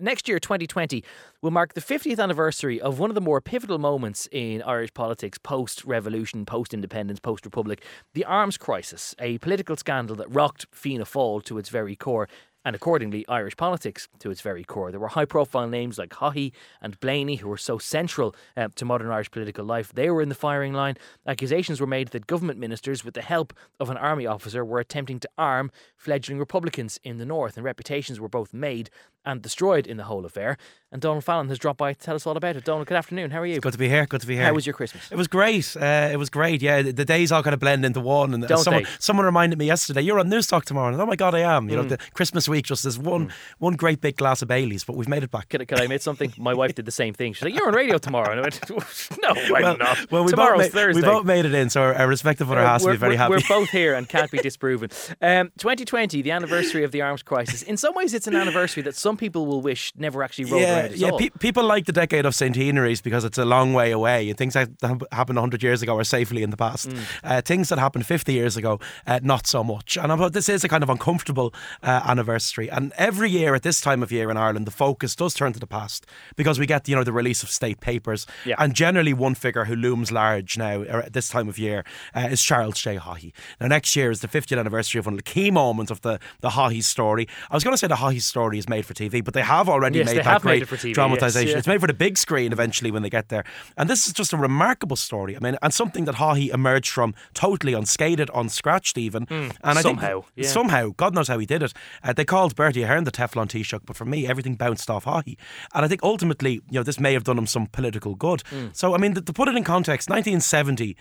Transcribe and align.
Next 0.00 0.28
year, 0.28 0.38
2020, 0.38 1.02
will 1.42 1.50
mark 1.50 1.74
the 1.74 1.80
50th 1.80 2.20
anniversary 2.20 2.80
of 2.80 3.00
one 3.00 3.10
of 3.10 3.16
the 3.16 3.20
more 3.20 3.40
pivotal 3.40 3.78
moments 3.78 4.28
in 4.30 4.62
Irish 4.62 4.94
politics 4.94 5.38
post 5.38 5.84
revolution, 5.84 6.46
post 6.46 6.72
independence, 6.72 7.18
post 7.18 7.44
republic 7.44 7.84
the 8.14 8.24
arms 8.24 8.56
crisis, 8.56 9.16
a 9.18 9.38
political 9.38 9.74
scandal 9.76 10.14
that 10.14 10.32
rocked 10.32 10.66
Fianna 10.70 11.04
Fáil 11.04 11.42
to 11.46 11.58
its 11.58 11.68
very 11.68 11.96
core 11.96 12.28
and 12.64 12.74
accordingly 12.76 13.24
Irish 13.28 13.56
politics 13.56 14.08
to 14.18 14.30
its 14.30 14.40
very 14.40 14.64
core. 14.64 14.90
There 14.90 15.00
were 15.00 15.08
high 15.08 15.24
profile 15.24 15.68
names 15.68 15.96
like 15.98 16.10
Haughey 16.10 16.52
and 16.82 16.98
Blaney 17.00 17.36
who 17.36 17.48
were 17.48 17.56
so 17.56 17.78
central 17.78 18.34
uh, 18.56 18.68
to 18.74 18.84
modern 18.84 19.10
Irish 19.10 19.30
political 19.30 19.64
life. 19.64 19.92
They 19.94 20.10
were 20.10 20.20
in 20.22 20.28
the 20.28 20.34
firing 20.34 20.72
line. 20.72 20.96
Accusations 21.26 21.80
were 21.80 21.86
made 21.86 22.08
that 22.08 22.26
government 22.26 22.58
ministers, 22.58 23.04
with 23.04 23.14
the 23.14 23.22
help 23.22 23.52
of 23.80 23.90
an 23.90 23.96
army 23.96 24.26
officer, 24.26 24.64
were 24.64 24.80
attempting 24.80 25.20
to 25.20 25.28
arm 25.38 25.70
fledgling 25.96 26.38
Republicans 26.38 26.98
in 27.04 27.18
the 27.18 27.26
north, 27.26 27.56
and 27.56 27.64
reputations 27.64 28.20
were 28.20 28.28
both 28.28 28.52
made 28.52 28.90
and 29.24 29.42
destroyed 29.42 29.86
in 29.86 29.96
the 29.96 30.04
whole 30.04 30.24
affair. 30.24 30.56
And 30.90 31.02
Donald 31.02 31.22
Fallon 31.22 31.48
has 31.48 31.58
dropped 31.58 31.78
by 31.78 31.92
to 31.92 31.98
tell 31.98 32.14
us 32.14 32.26
all 32.26 32.36
about 32.36 32.56
it. 32.56 32.64
Donald, 32.64 32.86
good 32.86 32.96
afternoon. 32.96 33.30
How 33.30 33.40
are 33.40 33.46
you? 33.46 33.60
Good 33.60 33.72
to 33.72 33.78
be 33.78 33.88
here. 33.88 34.06
Good 34.06 34.22
to 34.22 34.26
be 34.26 34.36
here. 34.36 34.44
How 34.44 34.54
was 34.54 34.66
your 34.66 34.72
Christmas? 34.72 35.10
It 35.12 35.16
was 35.16 35.28
great. 35.28 35.76
Uh, 35.76 36.08
it 36.10 36.16
was 36.16 36.30
great. 36.30 36.62
Yeah, 36.62 36.80
the, 36.80 36.92
the 36.92 37.04
days 37.04 37.30
all 37.30 37.42
kind 37.42 37.52
of 37.52 37.60
blend 37.60 37.84
into 37.84 38.00
one. 38.00 38.32
And 38.32 38.46
Don't 38.46 38.58
someone, 38.64 38.84
they? 38.84 38.88
someone 38.98 39.26
reminded 39.26 39.58
me 39.58 39.66
yesterday, 39.66 40.00
you're 40.00 40.18
on 40.18 40.30
Newstalk 40.30 40.64
tomorrow. 40.64 40.92
And 40.92 41.00
oh 41.02 41.04
my 41.06 41.16
God, 41.16 41.34
I 41.34 41.40
am. 41.40 41.68
You 41.68 41.76
Mm. 41.76 41.82
know, 41.82 41.88
the 41.90 41.98
Christmas 42.14 42.47
week 42.48 42.66
just 42.66 42.84
is 42.84 42.98
one 42.98 43.32
one 43.58 43.74
great 43.74 44.00
big 44.00 44.16
glass 44.16 44.42
of 44.42 44.48
Baileys, 44.48 44.84
but 44.84 44.96
we've 44.96 45.08
made 45.08 45.22
it 45.22 45.30
back. 45.30 45.48
Can, 45.48 45.60
I- 45.62 45.64
can 45.64 45.78
I 45.80 45.84
admit 45.84 46.02
something? 46.02 46.32
My 46.38 46.54
wife 46.54 46.74
did 46.74 46.86
the 46.86 46.92
same 46.92 47.14
thing. 47.14 47.32
She's 47.32 47.42
like, 47.42 47.54
"You're 47.54 47.68
on 47.68 47.74
radio 47.74 47.98
tomorrow," 47.98 48.30
and 48.30 48.40
I 48.40 48.42
went, 48.42 48.70
"No, 49.22 49.28
I'm 49.28 49.62
well, 49.62 49.76
not. 49.76 50.10
well, 50.10 50.24
we 50.24 50.30
both, 50.32 50.38
Tomorrow's 50.38 50.58
made, 50.58 50.72
Thursday." 50.72 51.00
we 51.00 51.06
both 51.06 51.24
made 51.24 51.44
it 51.44 51.54
in, 51.54 51.70
so 51.70 51.82
our, 51.82 51.94
our 51.94 52.08
respective 52.08 52.50
other 52.50 52.60
has 52.60 52.84
to 52.84 52.90
be 52.90 52.96
very 52.96 53.16
happy. 53.16 53.34
We're 53.34 53.48
both 53.48 53.70
here 53.70 53.94
and 53.94 54.08
can't 54.08 54.30
be 54.30 54.38
disproven. 54.48 54.90
Um, 55.20 55.50
2020, 55.58 56.22
the 56.22 56.30
anniversary 56.30 56.84
of 56.84 56.92
the 56.92 57.02
arms 57.02 57.22
crisis. 57.22 57.62
In 57.62 57.76
some 57.76 57.94
ways, 57.94 58.14
it's 58.14 58.26
an 58.26 58.34
anniversary 58.34 58.82
that 58.84 58.94
some 58.94 59.16
people 59.16 59.46
will 59.46 59.60
wish 59.60 59.92
never 59.96 60.22
actually 60.22 60.46
rolled 60.46 60.62
yeah, 60.62 60.76
around 60.80 60.84
at 60.92 60.96
yeah. 60.96 61.10
all. 61.10 61.18
Pe- 61.18 61.30
people 61.30 61.64
like 61.64 61.86
the 61.86 61.92
decade 61.92 62.24
of 62.26 62.34
centenaries 62.34 63.00
because 63.00 63.24
it's 63.24 63.38
a 63.38 63.44
long 63.44 63.72
way 63.72 63.90
away, 63.90 64.32
things 64.32 64.54
that 64.54 64.70
hap- 64.82 65.02
happened 65.12 65.36
100 65.36 65.62
years 65.62 65.82
ago 65.82 65.96
are 65.98 66.04
safely 66.04 66.42
in 66.42 66.50
the 66.50 66.56
past. 66.56 66.88
Mm. 66.88 67.02
Uh, 67.24 67.40
things 67.42 67.68
that 67.68 67.78
happened 67.78 68.06
50 68.06 68.32
years 68.32 68.56
ago, 68.56 68.80
uh, 69.06 69.20
not 69.22 69.46
so 69.46 69.62
much. 69.64 69.96
And 69.96 70.12
I 70.12 70.16
thought 70.16 70.32
this 70.32 70.48
is 70.48 70.64
a 70.64 70.68
kind 70.68 70.82
of 70.82 70.90
uncomfortable 70.90 71.52
uh, 71.82 72.00
anniversary. 72.38 72.70
And 72.70 72.92
every 72.96 73.30
year 73.30 73.54
at 73.54 73.62
this 73.62 73.80
time 73.80 74.02
of 74.02 74.12
year 74.12 74.30
in 74.30 74.36
Ireland, 74.36 74.66
the 74.66 74.70
focus 74.70 75.14
does 75.16 75.34
turn 75.34 75.52
to 75.52 75.58
the 75.60 75.66
past 75.66 76.06
because 76.36 76.58
we 76.58 76.66
get 76.66 76.88
you 76.88 76.94
know 76.96 77.04
the 77.04 77.12
release 77.12 77.42
of 77.42 77.50
state 77.50 77.80
papers, 77.80 78.26
Yeah. 78.44 78.56
and 78.58 78.74
generally 78.74 79.12
one 79.12 79.34
figure 79.34 79.64
who 79.64 79.74
looms 79.76 80.10
large 80.12 80.56
now 80.58 80.82
uh, 80.82 81.02
at 81.06 81.12
this 81.12 81.28
time 81.28 81.48
of 81.48 81.58
year 81.58 81.84
uh, 82.14 82.28
is 82.30 82.42
Charles 82.42 82.80
J. 82.80 82.96
Haughey. 82.96 83.32
Now 83.60 83.66
next 83.68 83.96
year 83.96 84.10
is 84.10 84.20
the 84.20 84.28
50th 84.28 84.58
anniversary 84.58 84.98
of 85.00 85.06
one 85.06 85.14
of 85.14 85.18
the 85.18 85.30
key 85.34 85.50
moments 85.50 85.90
of 85.90 86.00
the 86.02 86.18
the 86.40 86.50
Haughey 86.50 86.82
story. 86.82 87.26
I 87.50 87.54
was 87.54 87.64
going 87.64 87.74
to 87.74 87.78
say 87.78 87.86
the 87.88 87.96
Haughey 87.96 88.20
story 88.22 88.58
is 88.58 88.68
made 88.68 88.86
for 88.86 88.94
TV, 88.94 89.22
but 89.24 89.34
they 89.34 89.42
have 89.42 89.68
already 89.68 89.98
Yes, 89.98 90.06
made 90.06 90.16
that 90.18 90.24
have 90.26 90.44
made 90.44 90.66
great 90.68 90.80
it 90.80 90.88
TV, 90.88 90.94
dramatization. 90.94 91.48
yes, 91.48 91.52
yeah. 91.54 91.58
It's 91.58 91.66
made 91.66 91.80
for 91.80 91.86
the 91.88 91.94
big 91.94 92.16
screen 92.18 92.52
eventually 92.52 92.90
when 92.90 93.02
they 93.02 93.10
get 93.10 93.28
there. 93.28 93.44
And 93.76 93.88
this 93.90 94.06
is 94.06 94.12
just 94.12 94.32
a 94.32 94.36
remarkable 94.36 94.96
story. 94.96 95.36
I 95.36 95.40
mean, 95.40 95.56
and 95.62 95.72
something 95.74 96.04
that 96.04 96.16
Haughey 96.16 96.52
emerged 96.54 96.90
from 96.92 97.14
totally 97.34 97.72
unscathed, 97.74 98.30
unscratched 98.34 98.96
even. 98.98 99.26
and 99.30 99.52
I 99.64 99.80
somehow, 99.82 100.20
think 100.20 100.32
yeah. 100.36 100.48
somehow, 100.48 100.90
God 100.96 101.14
knows 101.14 101.28
how 101.28 101.38
he 101.38 101.46
did 101.46 101.62
it. 101.62 101.72
Uh, 102.04 102.12
they 102.12 102.24
called 102.28 102.54
Bertie 102.54 102.84
Ahern 102.84 103.04
the 103.04 103.10
Teflon 103.10 103.48
Taoiseach, 103.48 103.80
but 103.84 103.96
for 103.96 104.04
me, 104.04 104.26
everything 104.26 104.54
bounced 104.54 104.88
off 104.88 105.04
Haughey. 105.04 105.36
And 105.74 105.84
I 105.84 105.88
think 105.88 106.02
ultimately, 106.04 106.54
you 106.70 106.78
know, 106.78 106.82
this 106.84 107.00
may 107.00 107.12
have 107.14 107.24
done 107.24 107.38
him 107.38 107.46
some 107.46 107.66
political 107.66 108.14
good. 108.14 108.42
Hmm. 108.50 108.66
So, 108.72 108.94
I 108.94 108.98
mean, 108.98 109.14
to, 109.14 109.20
to 109.20 109.32
put 109.32 109.48
it 109.48 109.56
in 109.56 109.64
context, 109.64 110.08
1970 110.08 110.96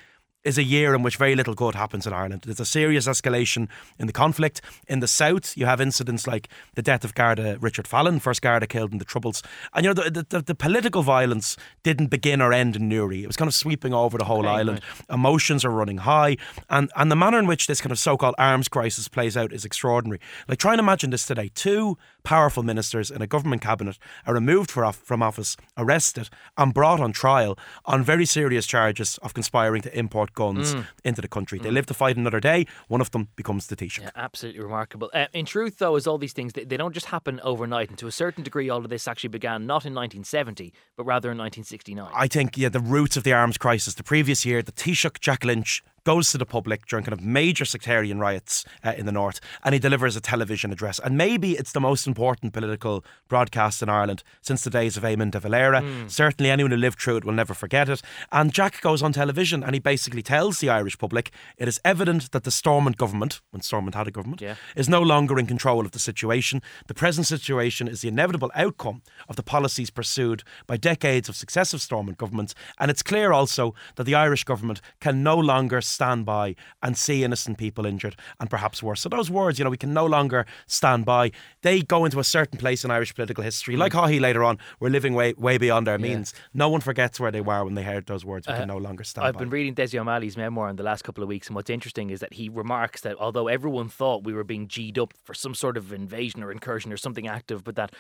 is 0.48 0.58
a 0.58 0.64
year 0.64 0.96
in 0.96 1.04
which 1.04 1.18
very 1.18 1.36
little 1.36 1.54
good 1.54 1.76
happens 1.76 2.08
in 2.08 2.14
Ireland. 2.14 2.44
There's 2.46 2.60
a 2.60 2.66
serious 2.66 3.06
escalation 3.08 3.68
in 4.00 4.08
the 4.08 4.14
conflict. 4.14 4.62
In 4.88 5.02
the 5.02 5.08
south, 5.08 5.58
you 5.58 5.66
have 5.66 5.82
incidents 5.82 6.26
like 6.26 6.48
the 6.76 6.82
death 6.82 7.04
of 7.04 7.14
Garda 7.14 7.58
Richard 7.60 7.88
Fallon, 7.88 8.20
first 8.20 8.42
Garda 8.42 8.66
killed 8.66 8.94
in 8.94 8.98
the 8.98 9.06
Troubles. 9.06 9.44
And 9.74 9.86
you 9.86 9.94
know, 9.94 10.10
the, 10.10 10.26
the, 10.30 10.42
the 10.42 10.56
political 10.56 11.04
violence 11.04 11.58
didn't 11.84 12.08
begin 12.08 12.42
or 12.42 12.54
end 12.54 12.78
in 12.78 12.88
Newry. 12.88 13.24
It 13.24 13.28
was 13.28 13.36
kind 13.36 13.50
of 13.50 13.54
sweeping 13.54 13.94
over 13.94 14.18
the 14.18 14.24
whole 14.24 14.40
Okay, 14.40 14.48
island. 14.48 14.82
Emotions 15.10 15.66
are 15.66 15.70
running 15.70 15.98
high. 15.98 16.38
And, 16.70 16.90
and 16.96 17.12
the 17.12 17.16
manner 17.16 17.40
in 17.40 17.46
which 17.46 17.68
this 17.68 17.82
kind 17.82 17.92
of 17.92 18.00
so 18.00 18.16
called 18.16 18.36
arms 18.38 18.70
crisis 18.70 19.10
plays 19.10 19.36
out 19.36 19.52
is 19.52 19.66
extraordinary. 19.66 20.22
Like, 20.48 20.60
try 20.60 20.72
and 20.72 20.80
imagine 20.80 21.10
this 21.10 21.26
today. 21.26 21.52
Two 21.54 21.98
powerful 22.24 22.64
ministers 22.64 23.12
in 23.12 23.22
a 23.22 23.28
government 23.28 23.62
cabinet 23.62 23.98
are 24.26 24.34
removed 24.34 24.72
for, 24.72 24.90
from 24.94 25.22
office, 25.22 25.58
arrested, 25.78 26.30
and 26.58 26.74
brought 26.74 27.02
on 27.02 27.12
trial 27.12 27.58
on 27.86 28.04
very 28.04 28.26
serious 28.26 28.66
charges 28.66 29.18
of 29.20 29.34
conspiring 29.34 29.82
to 29.82 29.98
import 29.98 30.34
guns 30.44 30.68
Mm. 30.76 30.86
into 31.10 31.22
the 31.22 31.28
country. 31.38 31.58
They 31.60 31.72
live 31.72 31.86
to 31.88 31.94
fight 31.94 32.16
another 32.18 32.40
day. 32.40 32.60
One 32.88 33.02
of 33.02 33.10
them 33.12 33.24
becomes 33.36 33.68
the 33.68 33.76
Taoiseach. 33.76 34.02
Yeah, 34.02 34.12
absolutely 34.28 34.62
remarkable. 34.70 35.10
Uh, 35.14 35.26
in 35.34 35.46
truth, 35.46 35.76
though, 35.80 35.96
is 36.00 36.06
all 36.08 36.18
these 36.20 36.34
things 36.34 36.54
they, 36.54 36.64
they 36.72 36.78
don't 36.78 36.94
just 36.94 37.08
happen 37.08 37.40
overnight, 37.44 37.90
and 37.90 37.98
to 38.00 38.08
a 38.08 38.12
certain 38.24 38.44
degree, 38.44 38.70
all 38.70 38.84
of 38.86 38.90
this 38.90 39.08
actually 39.08 39.30
began 39.40 39.60
not 39.74 39.84
in 39.86 39.94
1970, 39.94 40.74
but 40.98 41.06
rather 41.06 41.30
in 41.32 41.38
1969. 41.38 42.10
I 42.14 42.28
think 42.28 42.58
yeah, 42.58 42.70
the 42.70 42.80
roots 42.80 43.18
of 43.18 43.24
the 43.24 43.34
arms 43.34 43.58
crisis. 43.58 43.94
The 43.96 44.04
previous 44.04 44.46
year, 44.46 44.62
the 44.62 44.72
Taoiseach 44.72 45.20
Jack 45.20 45.44
Lynch 45.44 45.84
goes 46.08 46.32
to 46.32 46.38
the 46.38 46.46
public 46.46 46.86
during 46.88 47.04
kind 47.04 47.12
of 47.12 47.22
major 47.22 47.66
sectarian 47.66 48.18
riots 48.18 48.64
uh, 48.86 48.94
in 48.98 49.06
the 49.06 49.12
north, 49.12 49.42
and 49.66 49.74
he 49.74 49.80
delivers 49.80 50.16
a 50.16 50.22
television 50.22 50.72
address. 50.72 51.00
And 51.04 51.18
maybe 51.18 51.50
it's 51.60 51.74
the 51.74 51.82
most 51.82 52.08
important 52.08 52.54
political 52.54 53.04
broadcast 53.28 53.82
in 53.84 53.90
Ireland 53.90 54.24
since 54.42 54.64
the 54.64 54.70
days 54.70 54.96
of 54.96 55.04
Eamon 55.04 55.32
de 55.32 55.40
Valera. 55.42 55.84
Certainly, 56.08 56.50
anyone 56.50 56.72
who 56.72 56.78
lived 56.78 57.00
through 57.02 57.18
it 57.18 57.26
will 57.26 57.34
never 57.34 57.54
forget 57.54 57.90
it. 57.90 58.02
And 58.32 58.54
Jack 58.54 58.80
goes 58.80 59.02
on 59.04 59.12
television, 59.12 59.64
and 59.66 59.74
he 59.74 59.80
basically 59.80 60.22
tells 60.22 60.60
the 60.60 60.70
Irish 60.70 60.98
public 60.98 61.32
it 61.58 61.68
is 61.68 61.78
evident 61.84 62.32
that 62.32 62.44
the 62.46 62.52
Stormont 62.52 62.96
government, 62.98 63.42
when 63.52 63.62
Stormont 63.62 63.96
had 63.96 64.08
a 64.08 64.12
government, 64.12 64.40
Yeah. 64.42 64.56
is 64.78 64.88
no 64.88 65.02
longer 65.02 65.38
in 65.38 65.46
control 65.46 65.82
of 65.86 65.92
the 65.92 66.00
situation. 66.00 66.62
The 66.88 66.94
present 67.04 67.28
situation 67.28 67.90
is 67.90 68.00
the 68.00 68.08
inevitable 68.08 68.52
outcome 68.56 69.02
of 69.28 69.36
the 69.36 69.44
policies 69.44 69.90
pursued 69.90 70.44
by 70.68 70.78
decades 70.78 71.28
of 71.28 71.36
successive 71.36 71.82
Stormont 71.82 72.18
governments. 72.18 72.56
And 72.80 72.90
it's 72.90 73.04
clear 73.04 73.34
also 73.34 73.76
that 73.96 74.06
the 74.06 74.16
Irish 74.16 74.46
government 74.46 74.80
can 75.02 75.22
no 75.22 75.38
longer 75.38 75.82
stand 75.98 76.26
by 76.26 76.56
and 76.84 76.98
see 77.06 77.18
innocent 77.24 77.58
people 77.58 77.86
injured 77.92 78.16
and 78.40 78.50
perhaps 78.56 78.84
worse. 78.88 79.02
So 79.02 79.10
those 79.10 79.30
words, 79.32 79.58
you 79.58 79.66
know, 79.66 79.72
we 79.78 79.84
can 79.86 79.94
no 79.94 80.06
longer 80.06 80.46
stand 80.68 81.06
by. 81.06 81.32
They 81.68 81.82
go 81.82 82.06
into 82.06 82.20
a 82.20 82.24
certain 82.38 82.58
place 82.60 82.82
in 82.86 82.92
Irish 82.92 83.14
political 83.16 83.44
history. 83.44 83.76
Like 83.84 83.94
Haughey 83.94 84.20
later 84.22 84.44
on, 84.44 84.60
we're 84.80 84.94
living 84.98 85.14
way 85.14 85.34
way 85.48 85.58
beyond 85.58 85.88
our 85.88 85.98
means. 85.98 86.34
No 86.54 86.68
one 86.70 86.82
forgets 86.82 87.20
where 87.20 87.32
they 87.32 87.42
were 87.42 87.64
when 87.66 87.76
they 87.80 87.84
heard 87.84 88.06
those 88.06 88.24
words. 88.24 88.48
We 88.48 88.54
can 88.54 88.68
no 88.68 88.78
longer 88.78 89.04
stand 89.04 89.26
Uh, 89.26 89.28
I've 89.28 89.34
by. 89.34 89.40
been 89.40 89.50
reading 89.50 89.74
Dessie 89.74 90.00
O'Malley's 90.00 90.38
memoir 90.38 90.70
in 90.70 90.76
the 90.76 90.84
last 90.84 91.04
couple 91.04 91.24
of 91.24 91.30
weeks, 91.30 91.48
and 91.48 91.56
what's 91.56 91.70
interesting 91.78 92.10
is 92.12 92.20
that 92.20 92.34
he 92.34 92.48
remarks 92.48 93.02
that 93.02 93.16
although 93.20 93.48
everyone 93.48 93.90
thought 93.90 94.24
we 94.24 94.34
were 94.34 94.44
being 94.44 94.68
G'd 94.68 95.00
up 95.00 95.14
for 95.24 95.34
some 95.34 95.56
sort 95.56 95.78
of 95.78 95.92
invasion 95.92 96.44
or 96.44 96.52
incursion 96.52 96.94
or 96.94 96.98
something 96.98 97.28
active, 97.28 97.64
but 97.64 97.76
that 97.76 97.92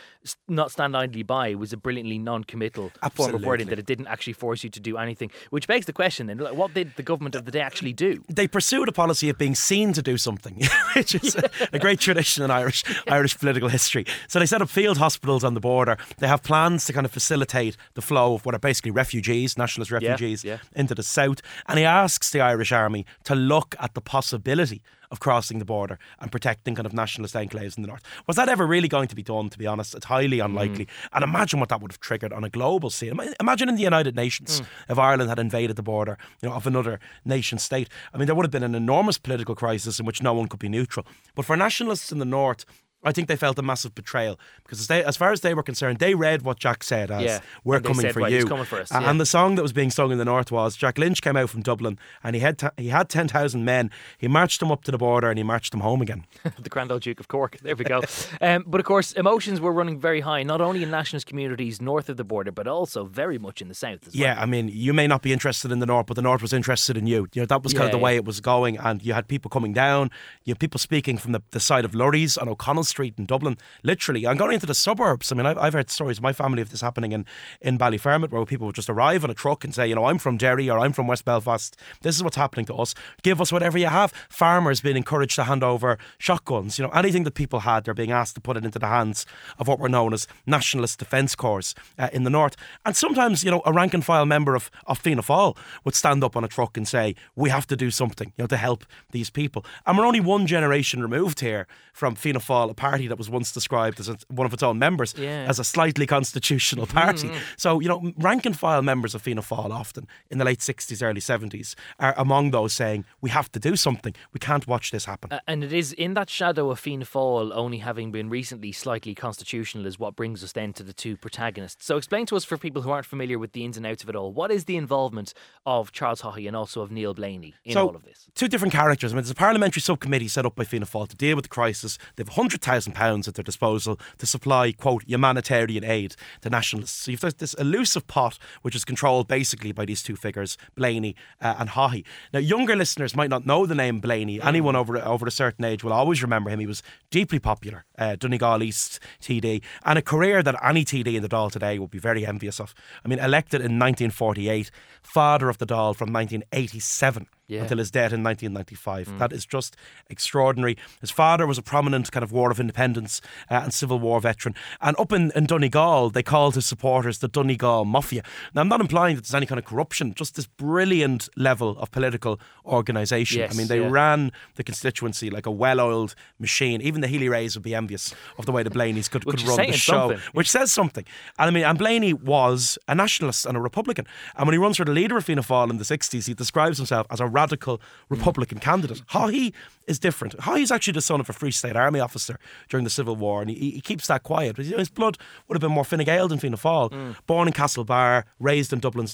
not 0.47 0.71
stand 0.71 0.95
idly 0.95 1.23
by 1.23 1.55
was 1.55 1.73
a 1.73 1.77
brilliantly 1.77 2.19
non-committal 2.19 2.91
form 3.13 3.33
of 3.35 3.43
wording 3.43 3.67
that 3.67 3.79
it 3.79 3.85
didn't 3.85 4.07
actually 4.07 4.33
force 4.33 4.63
you 4.63 4.69
to 4.69 4.79
do 4.79 4.97
anything. 4.97 5.31
Which 5.49 5.67
begs 5.67 5.85
the 5.85 5.93
question: 5.93 6.27
then, 6.27 6.39
what 6.39 6.73
did 6.73 6.93
the 6.95 7.03
government 7.03 7.35
of 7.35 7.45
the 7.45 7.51
day 7.51 7.61
actually 7.61 7.76
do? 7.81 8.23
they 8.29 8.47
pursued 8.47 8.87
a 8.87 8.91
policy 8.91 9.29
of 9.29 9.37
being 9.37 9.55
seen 9.55 9.93
to 9.93 10.01
do 10.01 10.17
something, 10.17 10.61
which 10.95 11.15
is 11.15 11.35
a, 11.35 11.49
a 11.73 11.79
great 11.79 11.99
tradition 11.99 12.43
in 12.43 12.51
Irish 12.51 12.83
Irish 13.07 13.37
political 13.37 13.69
history. 13.69 14.05
So 14.27 14.39
they 14.39 14.45
set 14.45 14.61
up 14.61 14.69
field 14.69 14.97
hospitals 14.97 15.43
on 15.43 15.53
the 15.53 15.59
border. 15.59 15.97
They 16.19 16.27
have 16.27 16.43
plans 16.43 16.85
to 16.85 16.93
kind 16.93 17.05
of 17.05 17.11
facilitate 17.11 17.77
the 17.95 18.01
flow 18.01 18.35
of 18.35 18.45
what 18.45 18.55
are 18.55 18.59
basically 18.59 18.91
refugees, 18.91 19.57
nationalist 19.57 19.91
refugees, 19.91 20.43
yeah. 20.43 20.57
into 20.75 20.95
the 20.95 21.03
south. 21.03 21.41
And 21.67 21.79
he 21.79 21.85
asks 21.85 22.29
the 22.29 22.41
Irish 22.41 22.71
army 22.71 23.05
to 23.25 23.35
look 23.35 23.75
at 23.79 23.93
the 23.93 24.01
possibility 24.01 24.81
of 25.11 25.19
crossing 25.19 25.59
the 25.59 25.65
border 25.65 25.97
and 26.19 26.31
protecting 26.31 26.75
kind 26.75 26.85
of 26.85 26.93
nationalist 26.93 27.35
enclaves 27.35 27.77
in 27.77 27.83
the 27.83 27.87
north. 27.87 28.03
Was 28.27 28.35
that 28.35 28.49
ever 28.49 28.65
really 28.65 28.87
going 28.87 29.07
to 29.07 29.15
be 29.15 29.23
done? 29.23 29.49
To 29.49 29.57
be 29.57 29.67
honest, 29.67 29.95
it's 29.95 30.05
highly 30.05 30.37
mm. 30.37 30.45
unlikely. 30.45 30.87
And 31.13 31.23
imagine 31.23 31.59
what 31.59 31.69
that 31.69 31.81
would 31.81 31.91
have 31.91 31.99
triggered 31.99 32.33
on 32.33 32.43
a 32.43 32.49
global 32.49 32.89
scene. 32.89 33.17
Imagine 33.39 33.69
in 33.69 33.75
the 33.75 33.83
United 33.83 34.15
Nations 34.15 34.61
mm. 34.61 34.65
if 34.89 34.99
Ireland 34.99 35.29
had 35.29 35.39
invaded 35.39 35.75
the 35.75 35.83
border, 35.83 36.17
you 36.41 36.49
know, 36.49 36.55
of 36.55 36.67
another 36.67 36.99
nation 37.25 37.57
state. 37.67 37.89
I 38.13 38.17
mean, 38.17 38.25
there 38.25 38.35
would 38.35 38.45
have 38.45 38.51
been 38.51 38.63
an 38.63 38.73
enormous 38.73 39.17
political 39.19 39.53
crisis 39.53 39.99
in 39.99 40.05
which 40.05 40.23
no 40.23 40.33
one 40.33 40.47
could 40.47 40.59
be 40.59 40.69
neutral. 40.69 41.05
But 41.35 41.45
for 41.45 41.55
nationalists 41.55 42.11
in 42.11 42.17
the 42.17 42.25
north. 42.25 42.65
I 43.03 43.11
think 43.11 43.27
they 43.27 43.35
felt 43.35 43.57
a 43.59 43.61
massive 43.61 43.93
betrayal 43.95 44.39
because 44.63 44.79
as, 44.79 44.87
they, 44.87 45.03
as 45.03 45.15
far 45.15 45.31
as 45.31 45.41
they 45.41 45.53
were 45.53 45.63
concerned, 45.63 45.99
they 45.99 46.15
read 46.15 46.41
what 46.41 46.59
Jack 46.59 46.83
said 46.83 47.11
as 47.11 47.21
Yeah. 47.23 47.39
"We're 47.63 47.75
And 47.77 47.85
coming 47.85 48.01
said, 48.01 48.13
for 48.13 48.21
"Right, 48.21 48.31
you." 48.31 48.39
he's 48.39 48.45
coming 48.45 48.65
for 48.65 48.79
us, 48.81 48.91
yeah. 48.91 49.09
And 49.09 49.21
the 49.21 49.25
song 49.25 49.55
that 49.55 49.61
was 49.61 49.71
being 49.71 49.91
sung 49.91 50.11
in 50.11 50.17
the 50.17 50.25
north 50.25 50.51
was 50.51 50.75
Jack 50.75 50.97
Lynch 50.97 51.21
came 51.21 51.37
out 51.37 51.49
from 51.49 51.61
Dublin 51.61 51.99
and 52.23 52.35
he 52.35 52.41
had 52.41 52.57
t- 52.57 52.67
he 52.77 52.89
had 52.89 53.07
ten 53.07 53.27
thousand 53.27 53.63
men. 53.65 53.91
He 54.17 54.27
marched 54.27 54.59
them 54.59 54.71
up 54.71 54.83
to 54.85 54.91
the 54.91 54.97
border 54.97 55.29
and 55.29 55.37
he 55.37 55.43
marched 55.43 55.71
them 55.71 55.81
home 55.81 56.01
again. 56.01 56.25
the 56.59 56.69
Grand 56.69 56.91
Old 56.91 57.03
Duke 57.03 57.19
of 57.19 57.27
Cork. 57.27 57.57
There 57.61 57.75
we 57.75 57.85
go. 57.85 58.01
um, 58.41 58.63
but 58.67 58.79
of 58.79 58.85
course, 58.85 59.13
emotions 59.13 59.61
were 59.61 59.71
running 59.71 59.99
very 59.99 60.21
high, 60.21 60.41
not 60.43 60.59
only 60.59 60.81
in 60.83 60.89
nationalist 60.91 61.27
communities 61.27 61.79
north 61.81 62.09
of 62.09 62.17
the 62.17 62.23
border, 62.25 62.51
but 62.51 62.67
also 62.67 63.05
very 63.05 63.37
much 63.37 63.61
in 63.61 63.67
the 63.67 63.75
south 63.75 64.07
as 64.07 64.15
well. 64.15 64.23
Yeah, 64.23 64.41
I 64.41 64.45
mean, 64.47 64.69
you 64.73 64.91
may 64.93 65.05
not 65.07 65.21
be 65.21 65.31
interested 65.31 65.71
in 65.71 65.79
the 65.79 65.85
north, 65.85 66.07
but 66.07 66.15
the 66.15 66.21
north 66.23 66.41
was 66.41 66.51
interested 66.51 66.97
in 66.97 67.05
you. 67.05 67.27
You 67.33 67.43
know, 67.43 67.45
that 67.45 67.63
was 67.63 67.73
kind 67.73 67.83
of 67.85 67.89
Yeah, 67.89 67.97
the 67.99 68.03
way 68.03 68.15
it 68.15 68.25
was 68.25 68.41
going, 68.41 68.77
and 68.77 69.03
you 69.03 69.13
had 69.13 69.27
people 69.27 69.49
coming 69.49 69.71
down. 69.71 70.09
You 70.45 70.51
had 70.51 70.59
people 70.59 70.79
speaking 70.79 71.17
from 71.17 71.31
the, 71.31 71.41
the 71.51 71.59
side 71.59 71.85
of 71.85 71.91
Lurries 71.91 72.41
on 72.41 72.49
O'Connell 72.49 72.83
Street 72.87 73.15
in 73.17 73.25
Dublin. 73.25 73.57
Literally, 73.83 74.25
I'm 74.25 74.37
going 74.37 74.53
into 74.53 74.65
the 74.65 74.73
suburbs. 74.73 75.31
I 75.31 75.35
mean, 75.35 75.45
I've, 75.45 75.57
I've 75.57 75.73
heard 75.73 75.89
stories 75.89 76.17
of 76.17 76.23
my 76.23 76.33
family 76.33 76.61
of 76.61 76.69
this 76.69 76.81
happening 76.81 77.11
in, 77.11 77.25
in 77.61 77.77
Ballyfermot 77.77 78.31
where 78.31 78.45
people 78.45 78.67
would 78.67 78.75
just 78.75 78.89
arrive 78.89 79.23
on 79.23 79.29
a 79.29 79.33
truck 79.33 79.63
and 79.63 79.73
say, 79.73 79.87
you 79.87 79.95
know, 79.95 80.05
I'm 80.05 80.17
from 80.17 80.37
Derry 80.37 80.69
or 80.69 80.79
I'm 80.79 80.93
from 80.93 81.07
West 81.07 81.25
Belfast. 81.25 81.77
This 82.01 82.15
is 82.15 82.23
what's 82.23 82.37
happening 82.37 82.65
to 82.67 82.75
us. 82.75 82.95
Give 83.23 83.41
us 83.41 83.51
whatever 83.51 83.77
you 83.77 83.87
have. 83.87 84.13
Farmers 84.29 84.81
being 84.81 84.97
encouraged 84.97 85.35
to 85.35 85.43
hand 85.43 85.63
over 85.63 85.97
shotguns. 86.17 86.79
You 86.79 86.85
know, 86.85 86.91
anything 86.91 87.23
that 87.23 87.33
people 87.33 87.61
had, 87.61 87.83
they're 87.83 87.93
being 87.93 88.11
asked 88.11 88.35
to 88.35 88.41
put 88.41 88.57
it 88.57 88.65
into 88.65 88.79
the 88.79 88.87
hands 88.87 89.25
of 89.59 89.67
what 89.67 89.79
were 89.79 89.89
known 89.89 90.13
as 90.13 90.27
nationalist 90.45 90.99
defence 90.99 91.35
corps 91.35 91.73
uh, 91.97 92.09
in 92.13 92.23
the 92.23 92.29
north. 92.29 92.55
And 92.85 92.95
sometimes, 92.95 93.43
you 93.43 93.51
know, 93.51 93.61
a 93.65 93.73
rank 93.73 93.93
and 93.93 94.03
file 94.03 94.25
member 94.25 94.55
of, 94.55 94.71
of 94.85 94.97
Fianna 94.97 95.21
Fáil 95.21 95.57
would 95.83 95.95
stand 95.95 96.23
up 96.23 96.35
on 96.35 96.43
a 96.43 96.47
truck 96.47 96.77
and 96.77 96.87
say, 96.87 97.15
we 97.35 97.49
have 97.49 97.67
to 97.67 97.75
do 97.75 97.91
something, 97.91 98.33
you 98.37 98.43
know, 98.43 98.47
to 98.47 98.57
help 98.57 98.85
these 99.11 99.29
people. 99.29 99.65
And 99.85 99.97
we're 99.97 100.05
only 100.05 100.19
one 100.19 100.47
generation 100.47 101.01
removed 101.01 101.39
here 101.39 101.67
from 101.93 102.15
Fianna 102.15 102.39
Fáil, 102.39 102.69
party 102.77 103.07
that 103.07 103.17
was 103.17 103.29
once 103.29 103.51
described 103.51 103.99
as 103.99 104.07
a, 104.07 104.17
one 104.29 104.45
of 104.45 104.53
its 104.53 104.63
own 104.63 104.79
members 104.79 105.13
Yeah. 105.17 105.45
as 105.49 105.59
a 105.59 105.63
slightly 105.65 106.05
constitutional 106.05 106.85
party. 106.87 107.27
Mm-hmm. 107.27 107.37
So, 107.57 107.79
you 107.81 107.89
know, 107.89 108.13
rank 108.17 108.45
and 108.45 108.57
file 108.57 108.81
members 108.81 109.13
of 109.13 109.21
Fianna 109.21 109.41
Fáil 109.41 109.71
often 109.71 110.07
in 110.31 110.37
the 110.37 110.45
late 110.45 110.59
60s, 110.59 111.03
early 111.03 111.19
70s 111.19 111.75
are 111.99 112.13
among 112.17 112.51
those 112.51 112.71
saying, 112.73 113.03
we 113.19 113.29
have 113.31 113.51
to 113.51 113.59
do 113.59 113.75
something. 113.75 114.13
We 114.31 114.39
can't 114.39 114.65
watch 114.67 114.91
this 114.91 115.05
happen. 115.05 115.33
Uh, 115.33 115.39
and 115.47 115.63
it 115.63 115.73
is 115.73 115.91
in 115.91 116.13
that 116.13 116.29
shadow 116.29 116.69
of 116.69 116.79
Fianna 116.79 117.05
Fáil 117.05 117.51
only 117.53 117.79
having 117.79 118.11
been 118.11 118.29
recently 118.29 118.71
slightly 118.71 119.13
constitutional 119.15 119.85
is 119.85 119.99
what 119.99 120.15
brings 120.15 120.43
us 120.43 120.53
then 120.53 120.71
to 120.73 120.83
the 120.83 120.93
two 120.93 121.17
protagonists. 121.17 121.85
So 121.85 121.97
explain 121.97 122.25
to 122.27 122.35
us 122.35 122.45
for 122.45 122.57
people 122.57 122.83
who 122.83 122.91
aren't 122.91 123.05
familiar 123.05 123.39
with 123.39 123.51
the 123.53 123.65
ins 123.65 123.77
and 123.77 123.85
outs 123.85 124.03
of 124.03 124.09
it 124.09 124.15
all, 124.15 124.31
what 124.31 124.51
is 124.51 124.65
the 124.65 124.77
involvement 124.77 125.33
of 125.65 125.91
Charles 125.91 126.21
Haughey 126.21 126.47
and 126.47 126.55
also 126.55 126.81
of 126.81 126.91
Neil 126.91 127.13
Blaney 127.13 127.55
in 127.65 127.73
so, 127.73 127.87
all 127.87 127.95
of 127.95 128.03
this? 128.03 128.27
Two 128.35 128.47
different 128.47 128.73
characters. 128.73 129.11
I 129.11 129.15
mean, 129.15 129.23
there's 129.23 129.31
a 129.31 129.35
parliamentary 129.35 129.81
subcommittee 129.81 130.27
set 130.27 130.45
up 130.45 130.55
by 130.55 130.63
Fianna 130.63 130.85
Fáil 130.85 131.07
to 131.09 131.15
deal 131.15 131.35
with 131.35 131.43
the 131.43 131.49
crisis. 131.49 131.97
They 132.15 132.21
have 132.21 132.29
£100,000 132.67 133.27
at 133.27 133.35
their 133.35 133.43
disposal 133.43 133.99
to 134.17 134.25
supply, 134.25 134.71
quote, 134.71 135.03
humanitarian 135.07 135.83
aid 135.83 136.15
to 136.41 136.49
nationalists. 136.49 137.03
So 137.03 137.11
you've 137.11 137.21
got 137.21 137.37
this 137.37 137.53
elusive 137.55 138.07
pot, 138.07 138.37
which 138.61 138.75
is 138.75 138.85
controlled 138.85 139.27
basically 139.27 139.71
by 139.71 139.85
these 139.85 140.03
two 140.03 140.15
figures, 140.15 140.57
Blaney 140.75 141.15
uh, 141.41 141.55
and 141.57 141.69
Haughey. 141.69 142.03
Now, 142.33 142.39
younger 142.39 142.75
listeners 142.75 143.15
might 143.15 143.29
not 143.29 143.45
know 143.45 143.65
the 143.65 143.75
name 143.75 143.99
Blaney. 143.99 144.41
Anyone 144.41 144.75
over, 144.75 144.97
over 144.97 145.25
a 145.25 145.31
certain 145.31 145.65
age 145.65 145.83
will 145.83 145.93
always 145.93 146.21
remember 146.21 146.49
him. 146.49 146.59
He 146.59 146.67
was 146.67 146.83
deeply 147.09 147.39
popular, 147.39 147.85
uh, 147.97 148.15
Donegal 148.15 148.63
East 148.63 148.99
TD, 149.21 149.61
and 149.85 149.97
a 149.97 150.01
career 150.01 150.43
that 150.43 150.55
any 150.63 150.83
TD 150.85 151.15
in 151.15 151.23
the 151.23 151.29
Dáil 151.29 151.51
today 151.51 151.79
would 151.79 151.91
be 151.91 151.99
very 151.99 152.25
envious 152.25 152.59
of. 152.59 152.73
I 153.03 153.07
mean, 153.07 153.19
elected 153.19 153.61
in 153.61 153.79
1948, 153.79 154.71
father 155.01 155.49
of 155.49 155.57
the 155.57 155.65
Dáil 155.65 155.95
from 155.95 156.11
1987 156.11 157.27
Yeah. 157.47 157.61
until 157.61 157.77
his 157.77 157.89
death 157.91 158.11
in 158.11 158.23
1995. 158.23 159.19
That 159.19 159.31
is 159.31 159.45
just 159.45 159.77
extraordinary. 160.09 160.75
His 160.99 161.11
father 161.11 161.47
was 161.47 161.57
a 161.57 161.61
prominent 161.61 162.11
kind 162.11 162.23
of 162.23 162.33
War 162.33 162.51
of 162.51 162.59
Independence 162.59 163.21
uh, 163.49 163.61
and 163.63 163.73
Civil 163.73 163.99
War 163.99 164.19
veteran. 164.19 164.53
And 164.81 164.99
up 164.99 165.13
in, 165.13 165.31
in 165.33 165.45
Donegal, 165.45 166.09
they 166.09 166.23
called 166.23 166.55
his 166.55 166.65
supporters 166.65 167.19
the 167.19 167.29
Donegal 167.29 167.85
Mafia. 167.85 168.23
Now, 168.53 168.61
I'm 168.61 168.67
not 168.67 168.81
implying 168.81 169.15
that 169.15 169.21
there's 169.21 169.33
any 169.33 169.45
kind 169.45 169.59
of 169.59 169.65
corruption, 169.65 170.13
just 170.13 170.35
this 170.35 170.45
brilliant 170.45 171.29
level 171.37 171.77
of 171.79 171.89
political 171.91 172.39
organisation. 172.65 173.39
Yes, 173.39 173.53
I 173.53 173.57
mean, 173.57 173.67
they 173.67 173.79
yeah. 173.79 173.89
ran 173.89 174.33
the 174.55 174.63
constituency 174.63 175.29
like 175.29 175.45
a 175.45 175.51
well 175.51 175.79
oiled 175.79 176.15
machine. 176.39 176.81
Even 176.81 176.99
the 176.99 177.07
Healy 177.07 177.29
Raes 177.29 177.55
would 177.55 177.63
be 177.63 177.73
envious 177.73 178.13
of 178.37 178.45
the 178.45 178.51
way 178.51 178.63
the 178.63 178.69
Blaneys 178.69 179.09
could, 179.09 179.25
could 179.25 179.41
run 179.43 179.57
the 179.57 179.71
show, 179.71 180.09
something. 180.09 180.19
which 180.33 180.51
says 180.51 180.71
something. 180.71 181.05
And 181.39 181.47
I 181.47 181.51
mean, 181.51 181.63
and 181.63 181.77
Blaney 181.77 182.13
was 182.13 182.77
a 182.89 182.95
nationalist 182.95 183.45
and 183.45 183.55
a 183.55 183.61
Republican. 183.61 184.05
And 184.35 184.47
when 184.47 184.53
he 184.53 184.57
runs 184.57 184.75
for 184.77 184.85
the 184.85 184.91
leader 184.91 185.15
of 185.15 185.23
Fianna 185.23 185.43
Fáil 185.43 185.69
in 185.69 185.77
the 185.77 185.85
60s, 185.85 186.27
he 186.27 186.33
describes 186.33 186.77
himself 186.77 187.07
as 187.09 187.21
a 187.21 187.36
radical 187.41 187.75
Republican 188.09 188.59
candidate. 188.59 189.01
Haughey 189.15 189.53
is 189.91 189.99
different. 189.99 190.33
Haughey's 190.45 190.71
actually 190.71 190.93
the 191.01 191.01
son 191.11 191.19
of 191.21 191.29
a 191.29 191.33
Free 191.33 191.51
State 191.61 191.75
Army 191.85 191.99
officer 192.07 192.35
during 192.69 192.83
the 192.83 192.89
Civil 192.99 193.15
War, 193.15 193.41
and 193.41 193.49
he, 193.49 193.71
he 193.77 193.81
keeps 193.89 194.05
that 194.07 194.21
quiet. 194.23 194.55
But 194.55 194.65
you 194.65 194.71
know, 194.71 194.79
his 194.85 194.89
blood 194.99 195.15
would 195.47 195.55
have 195.55 195.61
been 195.65 195.71
more 195.71 195.85
Fine 195.85 196.03
Gael 196.09 196.27
than 196.27 196.39
Fianna 196.39 196.57
Fáil. 196.57 196.87
Born 197.25 197.47
in 197.47 197.53
Castlebar, 197.53 198.23
raised 198.39 198.73
in 198.73 198.79
Dublin's 198.79 199.13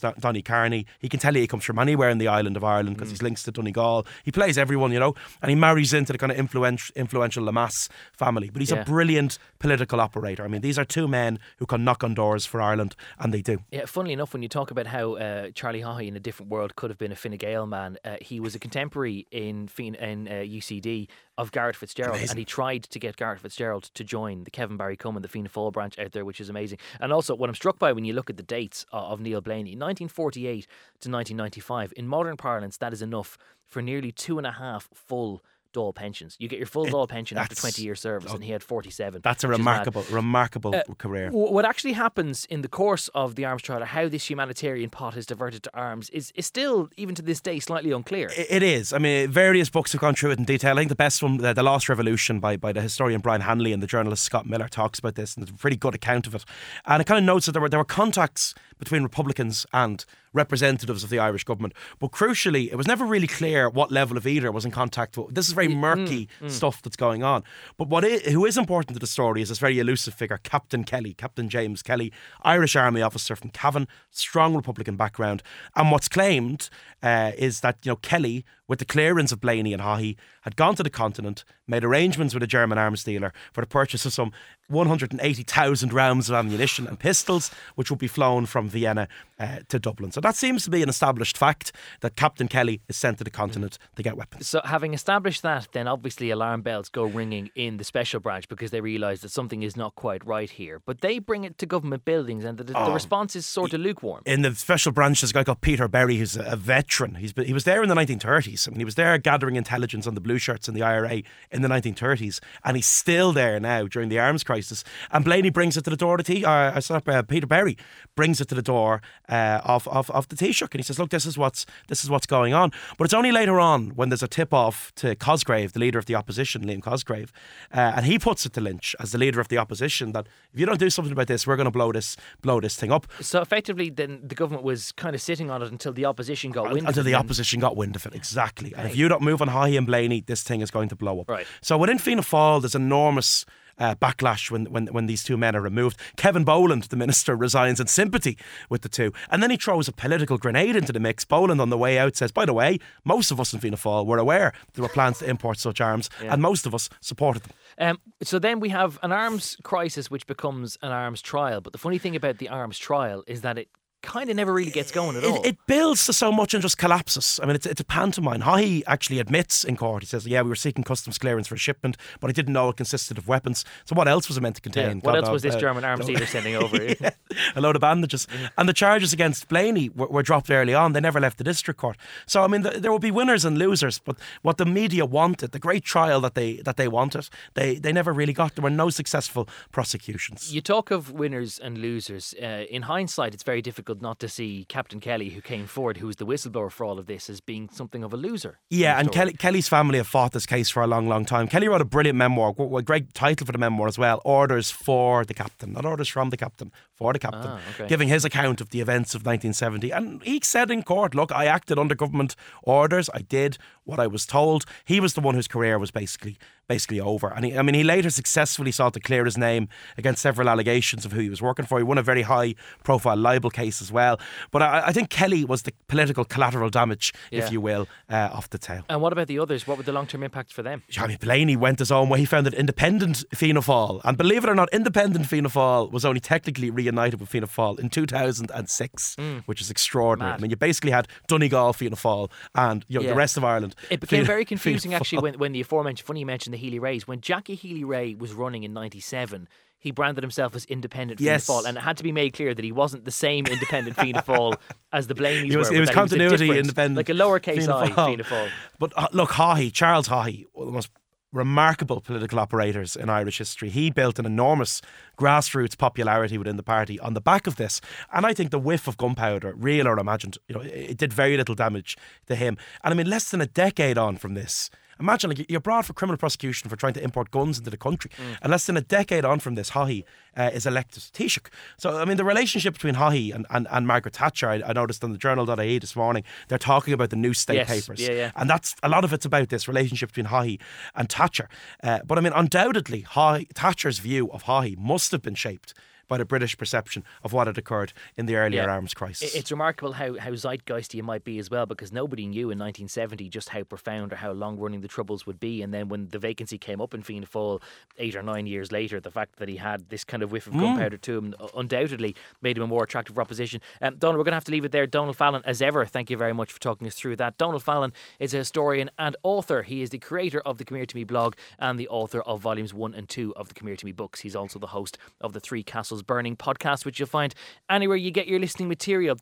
Carney. 0.52 0.86
He 1.00 1.10
can 1.10 1.20
tell 1.20 1.34
you 1.36 1.42
he 1.42 1.48
comes 1.48 1.64
from 1.64 1.78
anywhere 1.80 2.10
in 2.10 2.18
the 2.18 2.28
island 2.28 2.58
of 2.58 2.64
Ireland 2.64 2.96
because 2.98 3.10
he's 3.12 3.22
links 3.22 3.44
to 3.44 3.52
Donegal. 3.52 4.06
He 4.24 4.32
plays 4.32 4.58
everyone, 4.58 4.92
you 4.92 5.00
know, 5.00 5.14
and 5.42 5.50
he 5.50 5.56
marries 5.56 5.94
into 5.94 6.12
the 6.14 6.18
kind 6.18 6.32
of 6.32 6.38
influential, 6.38 6.94
influential 6.96 7.44
Lemass 7.46 7.90
family. 8.14 8.50
But 8.52 8.62
he's 8.62 8.72
Yeah. 8.72 8.82
a 8.82 8.86
brilliant 8.86 9.38
political 9.60 10.00
operator. 10.02 10.44
I 10.44 10.48
mean, 10.48 10.62
these 10.62 10.80
are 10.80 10.86
two 10.86 11.08
men 11.08 11.40
who 11.60 11.66
can 11.66 11.84
knock 11.84 12.04
on 12.04 12.14
doors 12.14 12.46
for 12.46 12.62
Ireland, 12.62 12.96
and 13.20 13.34
they 13.34 13.42
do. 13.42 13.56
Yeah, 13.72 13.86
funnily 13.86 14.14
enough, 14.14 14.34
when 14.34 14.42
you 14.44 14.50
talk 14.50 14.72
about 14.72 14.88
how 14.88 15.06
uh, 15.16 15.50
Charlie 15.54 15.82
Haughey 15.82 16.08
in 16.08 16.16
a 16.16 16.20
different 16.20 16.50
world 16.52 16.76
could 16.76 16.90
have 16.90 16.98
been 16.98 17.12
a 17.12 17.16
Fine 17.16 17.38
Gael 17.38 17.66
man, 17.68 17.98
uh, 18.06 18.13
he 18.22 18.40
was 18.40 18.56
a 18.56 18.60
contemporary 18.60 19.28
in 19.32 19.70
in 19.78 20.28
uh, 20.28 20.32
UCD 20.32 21.08
of 21.38 21.52
Garret 21.52 21.76
FitzGerald, 21.76 22.30
and 22.30 22.38
he 22.38 22.46
tried 22.46 22.84
to 22.84 23.00
get 23.00 23.16
Garret 23.16 23.42
FitzGerald 23.42 23.92
to 23.94 24.04
join 24.04 24.44
the 24.44 24.52
Kevin 24.52 24.78
Barry 24.78 24.96
Cumann, 24.96 25.22
the 25.22 25.28
Fianna 25.28 25.50
Fáil 25.50 25.72
branch 25.72 25.98
out 25.98 26.12
there, 26.12 26.26
which 26.26 26.40
is 26.40 26.50
amazing. 26.50 26.78
And 27.00 27.12
also, 27.12 27.36
what 27.36 27.50
I'm 27.50 27.56
struck 27.56 27.80
by 27.80 27.92
when 27.92 28.06
you 28.06 28.14
look 28.14 28.30
at 28.30 28.38
the 28.38 28.44
dates 28.44 28.86
of, 28.92 29.14
of 29.14 29.20
Neil 29.20 29.42
Blaney, 29.42 29.72
1948 29.72 30.62
to 31.02 31.10
1995, 31.10 31.94
in 31.96 32.08
modern 32.08 32.38
parlance, 32.38 32.78
that 32.78 32.94
is 32.94 33.02
enough 33.02 33.38
for 33.66 33.82
nearly 33.82 34.12
two 34.12 34.38
and 34.38 34.48
a 34.48 34.54
half 34.54 34.90
full. 34.94 35.44
Dáil 35.74 35.94
pensions. 35.94 36.36
You 36.40 36.48
get 36.48 36.58
your 36.60 36.66
full 36.68 36.86
Dáil 36.86 37.08
pension 37.10 37.38
after 37.38 37.56
20 37.56 37.82
years 37.84 38.00
service, 38.00 38.32
and 38.32 38.44
he 38.44 38.52
had 38.52 38.64
47. 38.64 39.22
That's 39.24 39.44
a 39.44 39.48
which 39.48 39.60
is 39.60 39.66
mad. 39.66 39.72
remarkable, 39.88 40.04
remarkable 40.16 40.76
Uh, 40.76 40.84
career. 40.98 41.28
W- 41.28 41.52
What 41.52 41.66
actually 41.66 41.94
happens 41.94 42.46
in 42.46 42.62
the 42.62 42.68
course 42.68 43.10
of 43.10 43.36
the 43.36 43.46
arms 43.46 43.62
trial, 43.62 43.82
or 43.82 43.86
how 43.86 44.08
this 44.08 44.30
humanitarian 44.30 44.90
pot 44.90 45.18
is 45.18 45.26
diverted 45.26 45.64
to 45.64 45.72
arms, 45.74 46.10
is, 46.12 46.32
is 46.36 46.46
still, 46.46 46.90
even 46.98 47.16
to 47.16 47.22
this 47.22 47.42
day, 47.42 47.60
slightly 47.60 47.92
unclear. 47.92 48.30
I- 48.38 48.48
It 48.50 48.64
is. 48.64 48.94
I 48.94 48.98
mean, 49.00 49.30
various 49.32 49.70
books 49.70 49.92
have 49.94 50.02
gone 50.02 50.16
through 50.16 50.32
it 50.32 50.40
in 50.40 50.46
detail. 50.46 50.74
I 50.78 50.82
think 50.82 50.90
the 50.90 50.96
best 50.96 51.22
one, 51.24 51.38
the, 51.38 51.54
the 51.54 51.64
Lost 51.64 51.90
Revolution, 51.90 52.40
by, 52.40 52.56
by 52.58 52.72
the 52.72 52.82
historian 52.82 53.22
Brian 53.22 53.42
Hanley 53.42 53.74
and 53.74 53.82
the 53.82 53.88
journalist 53.88 54.24
Scott 54.24 54.46
Millar, 54.46 54.68
talks 54.68 55.00
about 55.00 55.16
this, 55.16 55.36
and 55.36 55.44
it's 55.44 55.52
a 55.52 55.56
pretty 55.56 55.78
good 55.78 55.96
account 55.96 56.28
of 56.28 56.36
it. 56.36 56.46
And 56.86 57.02
it 57.02 57.06
kind 57.06 57.18
of 57.18 57.24
notes 57.26 57.46
that 57.48 57.54
there 57.54 57.62
were 57.62 57.70
there 57.70 57.80
were 57.80 57.86
contacts 57.86 58.54
between 58.80 59.04
Republicans 59.04 59.66
and 59.74 60.06
representatives 60.34 61.04
of 61.04 61.10
the 61.10 61.20
Irish 61.20 61.44
government, 61.44 61.74
but 62.00 62.12
crucially, 62.12 62.72
it 62.72 62.76
was 62.76 62.88
never 62.88 63.06
really 63.06 63.28
clear 63.28 63.70
what 63.70 63.92
level 63.92 64.18
of 64.18 64.28
either 64.28 64.52
was 64.52 64.66
in 64.66 64.72
contact 64.72 65.18
with. 65.18 65.34
This 65.34 65.48
is 65.48 65.54
very 65.54 65.68
mm, 65.68 65.78
murky 65.78 66.28
mm, 66.42 66.48
mm. 66.48 66.52
stuff 66.52 66.82
that's 66.82 66.96
going 66.96 67.24
on. 67.24 67.44
But 67.78 67.88
what 67.88 68.04
i 68.04 68.18
who 68.18 68.46
is 68.46 68.58
important 68.58 68.96
to 68.96 69.00
the 69.00 69.08
story 69.08 69.42
is 69.42 69.50
this 69.50 69.60
very 69.60 69.80
elusive 69.80 70.14
figure, 70.14 70.40
Captain 70.44 70.84
Kelly, 70.84 71.14
Captain 71.14 71.50
James 71.50 71.82
Kelly, 71.82 72.12
Irish 72.42 72.76
Army 72.76 73.02
officer 73.02 73.36
from 73.36 73.50
Cavan, 73.52 73.88
strong 74.12 74.56
Republican 74.56 74.96
background. 74.96 75.44
And 75.76 75.92
what's 75.92 76.08
claimed 76.08 76.70
uh, 77.02 77.32
is 77.38 77.62
that 77.62 77.78
you 77.84 77.92
know 77.92 77.96
Kelly, 77.98 78.46
with 78.74 78.80
the 78.80 78.86
clearance 78.86 79.32
of 79.32 79.40
Blaney 79.40 79.72
and 79.72 79.84
Haughey, 79.84 80.16
had 80.42 80.56
gone 80.56 80.74
to 80.78 80.82
the 80.82 80.90
continent, 80.90 81.44
made 81.68 81.84
arrangements 81.84 82.34
with 82.34 82.42
a 82.42 82.48
German 82.48 82.80
arms 82.80 83.04
dealer 83.04 83.32
for 83.52 83.62
the 83.62 83.68
purchase 83.68 84.04
of 84.04 84.14
some 84.14 84.32
180,000 84.68 85.94
rounds 85.94 86.28
of 86.30 86.36
ammunition 86.36 86.88
and 86.88 86.98
pistols, 87.00 87.52
which 87.76 87.90
would 87.92 88.00
be 88.00 88.08
flown 88.08 88.48
from 88.48 88.68
Vienna 88.68 89.08
uh, 89.40 89.60
to 89.70 89.78
Dublin. 89.78 90.12
So 90.12 90.22
that 90.22 90.36
seems 90.36 90.64
to 90.64 90.72
be 90.72 90.82
an 90.82 90.90
established 90.90 91.38
fact 91.38 91.72
that 92.02 92.16
Captain 92.16 92.48
Kelly 92.48 92.82
is 92.88 92.96
sent 92.98 93.20
to 93.20 93.24
the 93.24 93.30
continent 93.30 93.78
to 93.96 94.02
get 94.02 94.18
weapons. 94.18 94.48
So, 94.50 94.62
having 94.64 94.94
established 94.96 95.44
that, 95.44 95.68
then 95.74 95.88
obviously 95.88 96.32
alarm 96.32 96.62
bells 96.64 96.90
go 96.90 97.04
ringing 97.04 97.52
in 97.56 97.78
the 97.78 97.84
special 97.84 98.20
branch 98.20 98.48
because 98.48 98.72
they 98.72 98.82
realise 98.82 99.22
that 99.22 99.30
something 99.30 99.62
is 99.62 99.76
not 99.78 99.94
quite 99.94 100.26
right 100.26 100.50
here. 100.50 100.82
But 100.84 101.02
they 101.02 101.20
bring 101.20 101.44
it 101.44 101.58
to 101.60 101.66
government 101.68 102.06
buildings, 102.06 102.44
and 102.44 102.58
the, 102.58 102.64
the 102.64 102.74
Oh. 102.78 102.92
response 102.94 103.36
is 103.36 103.46
sort 103.46 103.74
of 103.74 103.82
lukewarm. 103.82 104.24
in 104.26 104.42
the 104.42 104.56
special 104.56 104.92
branch, 104.92 105.22
there's 105.22 105.30
a 105.32 105.34
guy 105.34 105.44
called 105.44 105.62
Peter 105.62 105.88
Berry, 105.88 106.18
who's 106.18 106.36
a, 106.38 106.56
veteran. 106.56 107.16
He's 107.16 107.34
been, 107.34 107.46
he 107.46 107.54
was 107.54 107.66
there 107.66 107.84
in 107.84 107.90
the 107.90 107.96
1930s. 107.96 108.63
I 108.68 108.72
mean, 108.72 108.80
he 108.80 108.86
was 108.86 108.96
there 108.96 109.18
gathering 109.18 109.56
intelligence 109.56 110.08
on 110.08 110.16
the 110.16 110.22
blue 110.22 110.38
shirts 110.38 110.68
in 110.68 110.74
the 110.74 110.82
IRA 110.82 111.24
in 111.52 111.62
the 111.62 111.68
1930s, 111.68 112.40
and 112.64 112.76
he's 112.76 112.86
still 112.86 113.32
there 113.32 113.60
now 113.60 113.88
during 113.88 114.10
the 114.10 114.20
arms 114.20 114.44
crisis. 114.44 114.84
And 115.12 115.26
Blaney 115.26 115.50
brings 115.50 115.78
it 115.78 115.84
to 115.86 115.90
the 115.90 115.98
door. 115.98 116.18
The 116.18 116.24
T, 116.24 116.46
uh, 116.46 116.52
uh, 116.52 116.82
sorry, 116.82 117.02
uh, 117.08 117.22
Peter 117.24 117.48
Berry 117.48 117.78
brings 118.16 118.42
it 118.42 118.48
to 118.50 118.56
the 118.56 118.62
door 118.62 119.02
uh, 119.30 119.62
of, 119.64 119.88
of 119.88 120.10
of 120.12 120.28
the 120.30 120.36
Taoiseach, 120.36 120.72
and 120.72 120.80
he 120.80 120.84
says, 120.84 121.00
"Look, 121.00 121.10
this 121.10 121.26
is 121.26 121.38
what's 121.38 121.66
this 121.88 122.04
is 122.04 122.10
what's 122.10 122.26
going 122.26 122.54
on." 122.54 122.72
But 122.98 123.06
it's 123.06 123.14
only 123.14 123.32
later 123.32 123.60
on 123.60 123.90
when 123.92 124.10
there's 124.10 124.24
a 124.24 124.28
tip 124.28 124.54
off 124.54 124.94
to 124.96 125.16
Cosgrave, 125.16 125.74
the 125.74 125.80
leader 125.80 126.00
of 126.00 126.06
the 126.06 126.16
opposition, 126.16 126.66
Liam 126.66 126.82
Cosgrave, 126.82 127.32
uh, 127.74 127.94
and 127.96 128.06
he 128.06 128.20
puts 128.20 128.46
it 128.46 128.54
to 128.54 128.62
Lynch 128.62 128.96
as 129.00 129.12
the 129.12 129.18
leader 129.18 129.40
of 129.40 129.48
the 129.48 129.58
opposition 129.58 130.12
that 130.12 130.28
if 130.54 130.60
you 130.60 130.66
don't 130.66 130.80
do 130.80 130.90
something 130.90 131.12
about 131.12 131.28
this, 131.28 131.48
we're 131.48 131.56
going 131.56 131.66
to 131.66 131.72
blow 131.72 131.92
this 131.92 132.16
blow 132.42 132.60
this 132.60 132.76
thing 132.76 132.92
up. 132.92 133.08
So, 133.22 133.42
effectively, 133.42 133.90
then 133.90 134.22
the 134.24 134.36
government 134.36 134.64
was 134.64 134.92
kind 134.94 135.16
of 135.16 135.22
sitting 135.22 135.50
on 135.50 135.62
it 135.62 135.72
until 135.72 135.94
the 135.94 136.06
opposition 136.06 136.52
got 136.52 136.66
wind 136.66 136.82
of 136.82 136.88
until 136.90 137.04
the 137.04 137.16
opposition 137.16 137.60
got 137.60 137.76
wind 137.76 137.96
of 137.96 138.06
it. 138.06 138.14
Exactly. 138.14 138.43
And 138.78 138.88
if 138.88 138.96
you 138.96 139.08
don't 139.08 139.22
move 139.22 139.42
on 139.42 139.50
Haughey 139.50 139.78
and 139.78 139.88
Blaney, 139.88 140.22
this 140.22 140.44
thing 140.44 140.62
is 140.62 140.72
going 140.72 140.90
to 140.90 140.96
blow 140.96 141.22
up. 141.22 141.30
Right. 141.30 141.48
So 141.62 141.78
within 141.78 141.98
Fianna 141.98 142.22
Fáil, 142.22 142.62
there's 142.62 142.76
enormous. 142.76 143.46
Uh, 143.80 143.96
backlash 143.96 144.52
when, 144.52 144.66
when 144.66 144.86
when 144.86 145.08
these 145.08 145.24
two 145.24 145.36
men 145.36 145.56
are 145.56 145.60
removed. 145.60 145.98
Kevin 146.16 146.44
Boland, 146.44 146.84
the 146.84 146.96
minister, 146.96 147.36
resigns 147.48 147.80
in 147.80 147.88
sympathy 147.88 148.38
with 148.70 148.84
the 148.84 148.88
two, 148.88 149.12
and 149.32 149.42
then 149.42 149.50
he 149.50 149.58
throws 149.58 149.88
a 149.88 149.92
political 149.92 150.38
grenade 150.38 150.76
into 150.76 150.94
the 150.94 151.00
mix. 151.00 151.26
Boland, 151.26 151.60
on 151.60 151.72
the 151.72 151.78
way 151.78 151.98
out, 151.98 152.16
says, 152.16 152.32
"By 152.32 152.46
the 152.46 152.54
way, 152.54 152.78
most 153.04 153.32
of 153.32 153.40
us 153.40 153.52
in 153.52 153.60
Fianna 153.60 153.78
Fáil 153.78 154.06
were 154.06 154.20
aware 154.20 154.54
there 154.76 154.84
were 154.84 154.90
plans 154.90 155.18
to 155.20 155.26
import 155.26 155.58
such 155.58 155.82
arms, 155.82 156.12
and 156.22 156.40
most 156.40 156.68
of 156.68 156.76
us 156.76 156.88
supported 157.02 157.42
them." 157.42 157.54
Um, 157.80 158.00
so 158.22 158.38
then 158.38 158.60
we 158.60 158.70
have 158.70 159.00
an 159.02 159.12
arms 159.12 159.58
crisis, 159.64 160.12
which 160.12 160.28
becomes 160.28 160.78
an 160.84 160.92
arms 160.92 161.20
trial. 161.24 161.60
But 161.60 161.74
the 161.74 161.80
funny 161.80 161.98
thing 161.98 162.16
about 162.16 162.38
the 162.38 162.50
arms 162.50 162.78
trial 162.78 163.24
is 163.26 163.42
that 163.42 163.58
it 163.58 163.70
kind 164.04 164.30
of 164.30 164.36
never 164.36 164.54
really 164.54 164.70
gets 164.70 164.92
going 164.92 165.18
at 165.18 165.24
all. 165.24 165.38
It, 165.38 165.48
it 165.48 165.58
builds 165.66 166.06
to 166.06 166.14
so 166.14 166.32
much 166.32 166.54
and 166.54 166.62
just 166.62 166.78
collapses. 166.78 167.40
I 167.42 167.48
mean, 167.48 167.56
it's, 167.56 167.66
it's 167.66 167.82
a 167.82 167.86
pantomime. 167.86 168.42
Haughey 168.42 168.84
actually 168.86 169.20
admits 169.20 169.64
in 169.64 169.76
court, 169.76 170.04
he 170.04 170.08
says, 170.08 170.28
yeah, 170.28 170.42
we 170.42 170.50
were 170.50 170.56
seeking 170.56 170.84
customs 170.84 171.18
clearance 171.18 171.48
for 171.48 171.56
a 171.56 171.58
shipment, 171.58 171.98
but 172.20 172.30
I 172.30 172.34
didn't 172.34 172.54
know 172.54 172.70
it 172.70 172.78
consisted 172.78 173.18
of 173.18 173.28
weapons. 173.28 173.66
So 173.86 173.96
what 173.96 174.08
else 174.08 174.28
was 174.28 174.38
it 174.38 174.42
meant 174.42 174.56
to 174.58 174.62
contain? 174.62 175.00
what 175.00 175.14
God 175.14 175.24
else 175.24 175.30
was 175.30 175.42
this 175.42 175.56
Uh, 175.56 175.60
German 175.60 175.84
arms 175.84 176.06
dealer 176.06 176.26
sending 176.26 176.56
over? 176.56 176.84
yeah, 177.02 177.12
a 177.56 177.62
load 177.62 177.76
of 177.76 177.82
bandages. 177.82 178.28
And 178.58 178.70
the 178.70 178.74
charges 178.74 179.14
against 179.14 179.48
Blaney 179.48 179.90
were, 179.90 180.08
were 180.08 180.24
dropped 180.24 180.52
early 180.52 180.74
on. 180.76 180.94
They 180.94 181.00
never 181.00 181.20
left 181.20 181.38
the 181.38 181.44
district 181.44 181.80
court. 181.80 181.98
So 182.26 182.44
I 182.44 182.48
mean, 182.48 182.64
th 182.64 182.82
there 182.82 182.92
will 182.92 183.00
be 183.00 183.12
winners 183.12 183.46
and 183.46 183.58
losers. 183.58 184.00
But 184.00 184.18
what 184.42 184.58
the 184.58 184.66
media 184.66 185.06
wanted, 185.06 185.52
the 185.52 185.60
great 185.60 185.84
trial 185.84 186.20
that 186.22 186.36
they 186.36 186.62
that 186.66 186.76
they 186.76 186.88
wanted, 186.88 187.30
they 187.54 187.80
they 187.80 187.94
never 187.94 188.12
really 188.12 188.34
got. 188.34 188.56
There 188.56 188.64
were 188.64 188.78
no 188.84 188.90
successful 188.90 189.48
prosecutions. 189.72 190.54
You 190.54 190.62
talk 190.62 190.92
of 190.92 191.12
winners 191.12 191.60
and 191.60 191.78
losers. 191.78 192.34
Uh, 192.42 192.66
in 192.70 192.84
hindsight, 192.84 193.34
it's 193.34 193.44
very 193.44 193.62
difficult 193.62 193.93
not 194.02 194.20
to 194.20 194.30
see 194.30 194.66
Captain 194.68 195.00
Kelly, 195.00 195.30
who 195.30 195.42
came 195.42 195.66
forward, 195.68 195.98
who 195.98 196.08
was 196.08 196.16
the 196.16 196.26
whistleblower 196.26 196.72
for 196.72 196.86
all 196.86 196.98
of 197.00 197.06
this, 197.06 197.30
as 197.30 197.42
being 197.42 197.70
something 197.70 198.04
of 198.04 198.14
a 198.14 198.18
loser. 198.18 198.60
Yeah, 198.70 199.00
and. 199.00 199.12
Kelly, 199.12 199.34
Kelly's 199.34 199.68
family 199.68 199.98
have 199.98 200.08
fought 200.08 200.32
this 200.32 200.46
case 200.46 200.70
for 200.70 200.82
a 200.82 200.88
long, 200.88 201.08
long 201.08 201.26
time. 201.26 201.48
Kelly 201.48 201.68
wrote 201.68 201.82
a 201.82 201.86
brilliant 201.86 202.18
memoir, 202.18 202.54
a 202.58 202.82
great 202.82 203.14
title 203.14 203.46
for 203.46 203.52
the 203.52 203.58
memoir 203.58 203.88
as 203.88 203.98
well 203.98 204.22
Orders 204.26 204.72
for 204.72 205.24
the 205.24 205.34
Captain, 205.34 205.74
not 205.74 205.86
orders 205.86 206.08
from 206.10 206.30
the 206.32 206.38
Captain, 206.38 206.72
for 206.96 207.14
the 207.14 207.20
Captain, 207.20 207.42
Ah, 207.46 207.60
okay. 207.76 207.88
giving 207.88 208.08
his 208.08 208.26
account 208.26 208.60
of 208.62 208.70
the 208.70 208.82
events 208.82 209.14
of 209.14 209.22
1970. 209.26 209.92
And 209.92 210.24
he 210.24 210.40
said 210.44 210.72
in 210.72 210.84
court, 210.84 211.14
Look, 211.14 211.32
I 211.32 211.46
acted 211.46 211.78
under 211.78 211.94
government 211.96 212.36
orders, 212.64 213.10
I 213.14 213.20
did 213.22 213.58
what 213.84 214.00
I 214.00 214.08
was 214.08 214.26
told. 214.26 214.66
He 214.86 215.00
was 215.00 215.14
the 215.14 215.22
one 215.22 215.36
whose 215.36 215.48
career 215.48 215.78
was 215.78 215.92
basically 215.92 216.38
basically 216.68 217.00
over. 217.00 217.28
And 217.34 217.46
he, 217.46 217.58
I 217.58 217.62
mean, 217.62 217.76
he 217.76 217.84
later 217.84 218.10
successfully 218.10 218.72
sought 218.72 218.94
to 218.94 219.00
clear 219.00 219.26
his 219.26 219.38
name 219.38 219.68
against 219.98 220.22
several 220.22 220.50
allegations 220.50 221.06
of 221.06 221.12
who 221.12 221.20
he 221.20 221.30
was 221.30 221.42
working 221.42 221.66
for. 221.66 221.78
He 221.78 221.84
won 221.84 221.98
a 221.98 222.04
very 222.04 222.22
high 222.22 222.56
profile 222.84 223.18
libel 223.18 223.50
case 223.50 223.82
as 223.82 223.92
well. 223.92 224.20
But 224.52 224.62
I, 224.62 224.84
I 224.88 224.92
think 224.94 225.10
Kelly 225.10 225.44
was 225.46 225.64
the 225.64 225.74
political 225.88 226.24
collateral 226.26 226.70
damage, 226.70 227.14
Yeah. 227.32 227.44
if 227.46 227.52
you 227.52 227.60
will, 227.62 227.88
uh, 228.10 228.30
off 228.32 228.50
the 228.50 228.58
tail. 228.58 228.84
And 228.90 229.02
what 229.02 229.12
about 229.14 229.28
the 229.28 229.40
others? 229.40 229.68
What 229.68 229.78
were 229.78 229.84
the 229.84 229.92
long 229.92 230.08
term 230.08 230.24
impacts 230.24 230.52
for 230.54 230.64
them? 230.64 230.84
I 230.98 231.08
mean, 231.08 231.18
Blaney 231.20 231.56
went 231.56 231.80
his 231.80 231.92
own 231.92 232.10
way. 232.10 232.20
He 232.20 232.26
founded 232.26 232.54
independent 232.54 233.24
Fianna 233.34 233.62
Fáil. 233.62 234.02
And 234.04 234.18
believe 234.18 234.44
it 234.44 234.50
or 234.50 234.56
not, 234.56 234.70
independent 234.74 235.28
Fianna 235.28 235.50
Fáil 235.50 235.92
was 235.92 236.06
only 236.06 236.20
technically 236.22 236.70
reunited 236.70 237.20
with 237.20 237.30
Fianna 237.30 237.48
Fáil 237.48 237.80
in 237.80 237.90
2006, 237.90 239.18
which 239.46 239.62
is 239.62 239.70
extraordinary. 239.70 240.32
Mad. 240.32 240.40
I 240.40 240.42
mean, 240.42 240.52
you 240.52 240.58
basically 240.58 240.92
had 240.92 241.08
Donegal 241.28 241.74
Fianna 241.74 241.96
Fáil 241.96 242.32
and 242.56 242.86
you 242.88 243.00
know, 243.00 243.04
Yeah. 243.04 243.10
the 243.12 243.16
rest 243.16 243.38
of 243.38 243.44
Ireland. 243.44 243.76
It 243.90 244.00
became 244.00 244.18
Fianna- 244.20 244.26
very 244.28 244.46
confusing 244.54 244.94
actually 244.94 245.20
when, 245.22 245.38
when 245.40 245.52
the 245.52 245.62
aforementioned, 245.62 246.06
funny 246.08 246.22
you 246.22 246.26
mentioned 246.26 246.53
the 246.54 246.58
Healy 246.58 246.80
Raes. 246.80 247.06
When 247.08 247.20
Jackie 247.20 247.56
Healy 247.56 247.84
Rae 247.84 248.16
was 248.16 248.32
running 248.34 248.64
in 248.64 248.72
97, 248.74 249.50
he 249.78 249.92
branded 249.92 250.24
himself 250.24 250.56
as 250.56 250.64
independent 250.66 251.20
Yes. 251.20 251.46
Fianna 251.46 251.62
Fáil. 251.64 251.68
And 251.68 251.78
it 251.78 251.82
had 251.82 251.98
to 251.98 252.04
be 252.04 252.14
made 252.14 252.32
clear 252.34 252.54
that 252.54 252.64
he 252.64 252.72
wasn't 252.72 253.04
the 253.04 253.12
same 253.12 253.46
independent 253.48 253.98
Fianna 253.98 254.22
Fáil 254.28 254.56
as 254.94 255.08
the 255.08 255.14
Blaneys 255.16 255.52
it 255.52 255.58
was- 255.58 255.70
were. 255.70 255.76
but 255.76 255.80
was 255.82 255.90
continuity 255.90 256.38
different- 256.46 256.60
independent 256.62 256.96
Like 256.98 257.10
a 257.10 257.14
lowercase 257.14 257.58
Fianna 257.66 257.76
I 257.78 257.90
Fáil. 257.90 258.06
Fianna 258.08 258.24
Fáil. 258.24 258.50
But 258.80 258.94
uh, 258.96 259.08
look, 259.12 259.32
Haughey, 259.32 259.74
Charles 259.74 260.08
Haughey, 260.08 260.46
one 260.54 260.68
of 260.68 260.72
the 260.72 260.76
most 260.78 260.90
remarkable 261.34 262.00
political 262.00 262.38
operators 262.40 262.96
in 262.96 263.10
Irish 263.10 263.40
history. 263.40 263.68
He 263.70 263.90
built 263.90 264.20
an 264.20 264.26
enormous 264.28 264.82
grassroots 265.18 265.76
popularity 265.76 266.38
within 266.38 266.58
the 266.58 266.64
party 266.64 267.00
on 267.00 267.16
the 267.16 267.22
back 267.22 267.48
of 267.48 267.56
this. 267.56 267.82
And 268.14 268.24
I 268.24 268.34
think 268.36 268.52
the 268.52 268.60
whiff 268.60 268.88
of 268.88 268.98
gunpowder, 268.98 269.54
real 269.58 269.88
or 269.88 269.98
imagined, 269.98 270.38
you 270.48 270.54
know, 270.56 270.62
it, 270.62 270.92
it 270.92 270.98
did 270.98 271.12
very 271.12 271.36
little 271.36 271.56
damage 271.56 271.98
to 272.28 272.36
him. 272.36 272.56
And 272.84 272.94
I 272.94 272.96
mean, 272.96 273.10
less 273.10 273.32
than 273.32 273.42
a 273.42 273.48
decade 273.48 273.98
on 273.98 274.18
from 274.18 274.36
this. 274.36 274.70
Imagine 275.00 275.30
like 275.32 275.50
you're 275.50 275.60
brought 275.60 275.86
for 275.86 275.94
criminal 275.94 276.18
prosecution 276.18 276.70
for 276.70 276.76
trying 276.76 276.94
to 276.94 277.04
import 277.04 277.32
guns 277.32 277.58
into 277.58 277.70
the 277.70 277.78
country, 277.78 278.12
and 278.42 278.52
less 278.52 278.66
than 278.66 278.78
a 278.78 278.82
decade 278.82 279.26
on 279.26 279.40
from 279.40 279.56
this, 279.56 279.72
Haughey 279.72 280.04
uh, 280.38 280.52
is 280.54 280.66
elected 280.66 281.04
Taoiseach. 281.14 281.48
So 281.78 281.98
I 282.00 282.06
mean, 282.06 282.18
the 282.18 282.24
relationship 282.24 282.74
between 282.74 282.96
Haughey 282.96 283.34
and, 283.34 283.46
and, 283.50 283.68
and 283.72 283.88
Margaret 283.88 284.16
Thatcher, 284.16 284.50
I, 284.50 284.62
I 284.66 284.74
noticed 284.74 285.04
on 285.04 285.12
the 285.12 285.18
Journal.ie 285.18 285.80
this 285.80 285.96
morning, 285.96 286.24
they're 286.48 286.58
talking 286.58 286.94
about 286.94 287.10
the 287.10 287.16
new 287.16 287.34
state 287.34 287.56
Yes, 287.56 287.70
papers, 287.70 288.02
yeah, 288.02 288.12
yeah. 288.14 288.32
and 288.36 288.50
that's 288.50 288.76
a 288.84 288.90
lot 288.90 289.04
of 289.04 289.14
it's 289.14 289.26
about 289.26 289.50
this 289.50 289.68
relationship 289.68 290.10
between 290.10 290.28
Haughey 290.28 290.60
and 290.96 291.10
Thatcher. 291.10 291.50
Uh, 291.84 292.00
but 292.06 292.18
I 292.18 292.22
mean, 292.22 292.34
undoubtedly, 292.34 293.04
Haughey, 293.04 293.48
Thatcher's 293.54 294.00
view 294.00 294.30
of 294.32 294.44
Haughey 294.44 294.78
must 294.78 295.12
have 295.12 295.22
been 295.22 295.36
shaped 295.36 295.74
by 296.14 296.20
the 296.20 296.26
British 296.26 296.56
perception 296.56 297.04
of 297.24 297.34
what 297.34 297.48
had 297.48 297.58
occurred 297.58 297.92
in 298.16 298.28
the 298.28 298.36
earlier 298.36 298.62
Yeah. 298.62 298.70
arms 298.72 298.94
crisis. 298.94 299.34
It's 299.34 299.50
remarkable 299.50 299.94
how, 299.94 300.16
how 300.20 300.30
zeitgeisty 300.30 301.00
it 301.00 301.04
might 301.04 301.24
be 301.24 301.40
as 301.40 301.50
well, 301.50 301.66
because 301.66 301.92
nobody 301.92 302.28
knew 302.28 302.52
in 302.52 302.60
1970 302.60 303.30
just 303.30 303.50
how 303.50 303.64
profound 303.64 304.14
or 304.14 304.18
how 304.18 304.32
long 304.32 304.60
running 304.60 304.82
the 304.82 304.88
troubles 304.88 305.26
would 305.26 305.40
be. 305.40 305.64
And 305.64 305.74
then 305.74 305.90
when 305.90 306.10
the 306.10 306.20
vacancy 306.20 306.60
came 306.60 306.80
up 306.82 306.94
in 306.94 307.02
Fianna 307.02 307.26
Fáil 307.26 307.64
eight 307.98 308.16
or 308.16 308.22
nine 308.22 308.46
years 308.46 308.72
later, 308.72 309.00
the 309.00 309.10
fact 309.10 309.38
that 309.38 309.50
he 309.50 309.56
had 309.56 309.90
this 309.90 310.04
kind 310.04 310.22
of 310.22 310.32
whiff 310.32 310.46
of 310.46 310.54
gunpowder 310.54 310.98
to 310.98 311.18
him 311.18 311.34
uh, 311.40 311.48
undoubtedly 311.58 312.16
made 312.44 312.58
him 312.58 312.64
a 312.64 312.68
more 312.68 312.84
attractive 312.84 313.16
proposition. 313.16 313.60
Um, 313.82 313.96
Donald, 313.98 314.20
we're 314.20 314.24
going 314.26 314.34
to 314.34 314.36
have 314.36 314.44
to 314.44 314.52
leave 314.52 314.66
it 314.66 314.72
there. 314.72 314.86
Donald 314.86 315.18
Fallon, 315.18 315.42
as 315.46 315.64
ever, 315.64 315.84
thank 315.84 316.12
you 316.12 316.18
very 316.18 316.34
much 316.34 316.52
for 316.52 316.60
talking 316.60 316.86
us 316.86 316.94
through 316.94 317.16
that. 317.16 317.40
Donald 317.40 317.64
Fallon 317.64 317.92
is 318.20 318.36
a 318.36 318.38
historian 318.38 318.92
and 319.00 319.16
author. 319.24 319.64
He 319.64 319.82
is 319.82 319.90
the 319.90 319.98
creator 319.98 320.42
of 320.42 320.60
the 320.60 320.64
Come 320.64 320.76
Here 320.78 320.86
To 320.86 320.96
Me 320.96 321.06
blog 321.06 321.34
and 321.58 321.80
the 321.80 321.88
author 321.88 322.22
of 322.22 322.40
volumes 322.40 322.72
one 322.72 322.94
and 322.94 323.10
two 323.10 323.34
of 323.36 323.48
the 323.48 323.56
Come 323.56 323.66
Here 323.68 323.78
To 323.78 323.86
Me 323.88 323.92
books. 323.92 324.20
He's 324.20 324.36
also 324.36 324.60
the 324.60 324.68
host 324.68 325.00
of 325.20 325.34
the 325.34 325.40
Three 325.40 325.64
Castles 325.64 326.03
Burning 326.04 326.36
podcast, 326.36 326.86
which 326.86 327.00
you'll 327.00 327.08
find 327.08 327.34
anywhere 327.70 327.98
you 327.98 328.12
get 328.12 328.28
your 328.28 328.40
listening 328.40 328.68
material. 328.68 329.16